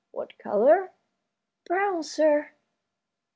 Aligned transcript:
What 0.13 0.35
color?" 0.39 0.89
"Brown, 1.67 2.01
sir." 2.01 2.49